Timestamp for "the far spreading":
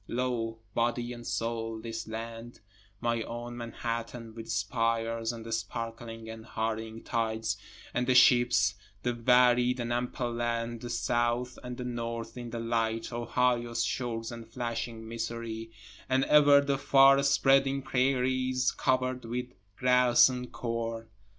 16.61-17.83